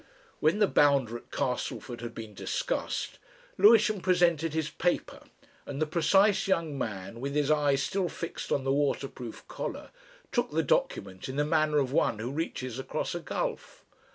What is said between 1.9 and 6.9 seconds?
had been discussed Lewisham presented his paper, and the precise young